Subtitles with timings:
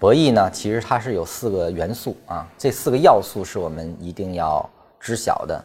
[0.00, 4.64] 博弈呢，其实它是有四个元素啊，这四个要素是我们一定要
[5.00, 5.64] 知晓的。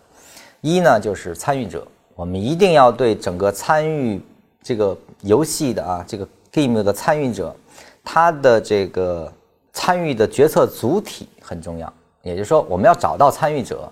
[0.61, 4.19] 一呢，就是参与者，我们一定要对整个参与
[4.63, 7.55] 这个游戏的啊，这个 game 的参与者，
[8.03, 9.31] 他的这个
[9.71, 11.93] 参与的决策主体很重要。
[12.23, 13.87] 也就是说，我们要找到参与者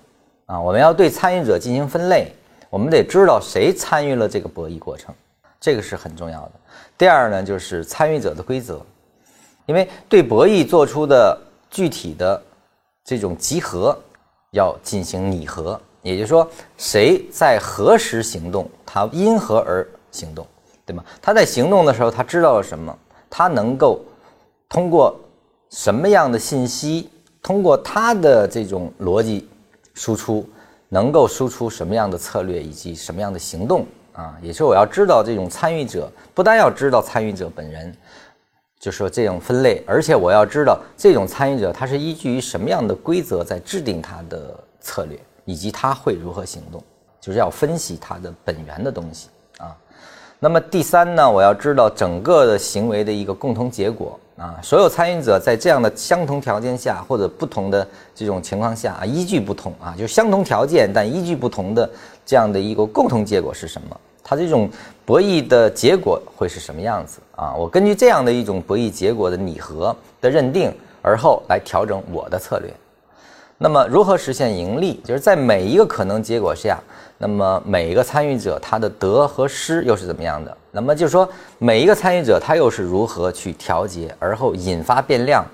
[0.46, 2.32] 啊，我们要对参与者进行分类，
[2.68, 5.14] 我们得知道谁参与了这个博弈过程，
[5.60, 6.52] 这个是很重要的。
[6.98, 8.84] 第二呢，就是参与者的规则，
[9.66, 11.38] 因为对博弈做出的
[11.70, 12.42] 具体的
[13.04, 13.96] 这种集合
[14.50, 20.46] 要进行拟合，也就是说，谁在何时行动，他因何而行动，
[20.84, 21.04] 对吗？
[21.20, 22.96] 他在行动的时候，他知道了什么？
[23.30, 24.00] 他能够
[24.68, 25.18] 通过
[25.70, 27.08] 什么样的信息？
[27.42, 29.48] 通过他的这种逻辑
[29.94, 30.48] 输出，
[30.88, 34.36] 能够输出什么样的策略以及什么样的行动啊？
[34.42, 37.96] 也是我要知道这种参与者，不单要知道参与者本人，
[38.82, 46.82] 就说这种分类，而且我要知道这种参与者他是依据于什么样的规则在制定他的策略，以及他会如何行动，
[47.20, 49.76] 就是要分析他的本源的东西啊。
[50.40, 54.18] 那么第三呢，我要知道整个的行为的一个共同结果。
[54.38, 61.88] 啊，所有参与者在这样的相同条件下或者不同的这种情况下啊，依据不同啊，就相同条件但依据不同的
[62.26, 64.00] 这样的一个共同结果是什么？
[64.22, 64.70] 它这种
[65.04, 67.54] 博弈的结果会是什么样子啊？
[67.54, 72.72] 我根据这样的一种博弈结果的拟合的认定，而后来调整我的策略。
[73.58, 75.00] 那么如何实现盈利？
[75.04, 76.78] 就是在每一个可能结果下。
[77.18, 80.56] 那么每一个参与者他的得和失又是怎么样的？
[80.72, 81.28] 那么就是说
[81.58, 85.46] 每一个参与者他又是如何去调节而后引发变量？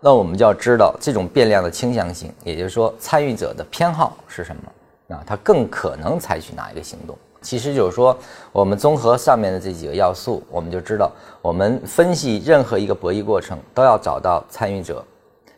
[0.00, 5.14] 那我们就要知道这种变量的倾向性，也就是说参与者的偏好是什么？
[5.14, 7.14] 啊，他更可能采取哪一个行动？
[7.42, 8.16] 其实就是说
[8.52, 11.10] 我们综合上面的这几个要素，我们就知道
[11.42, 15.04] 我们分析任何一个博弈过程都要找到参与者，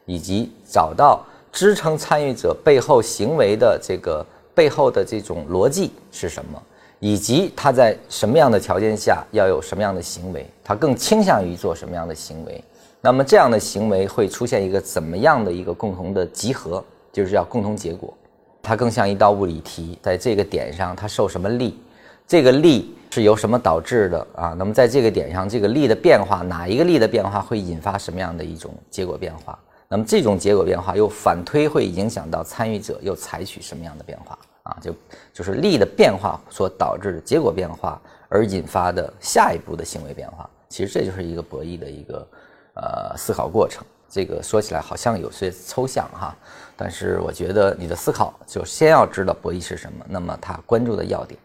[0.06, 4.24] 以及找到支撑参与者背后行为的这个。
[4.56, 6.62] 背后的这种逻辑是什么，
[7.00, 12.62] 以及他在什么样的条件下要有什么样的行为，他更倾向于做什么样的行为？
[13.00, 18.14] 那么这样的行为会出现一个怎么样的一个共同的集合，就是要共同结果。
[18.64, 21.78] 它更像一道物理题，在这个点上它受什么力，
[22.26, 24.54] 这个力是由什么导致的啊？
[24.58, 29.56] 那么在这个点上，这个力的变化，哪一个力的变化会引发什么样的一种结果变化？
[29.86, 34.76] 那么这种结果变化又反推会影响到参与者又采取什么样的变化啊？
[34.80, 34.92] 就
[35.32, 40.48] 就是力的变化所导致的结果变化而引发的下一步的行为变化。
[40.70, 42.26] 其实这就是一个博弈的一个
[42.74, 43.84] 呃思考过程。
[44.14, 46.32] 这个说起来好像有些抽象哈，
[46.76, 51.36] 但是我觉得你的思考就先要知道博弈是什么，那么他关注的要点。